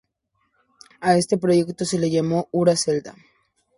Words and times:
A 0.99 1.15
este 1.15 1.37
proyecto 1.37 1.85
se 1.85 1.99
le 1.99 2.09
llamó 2.09 2.49
Ura 2.51 2.75
Zelda. 2.75 3.13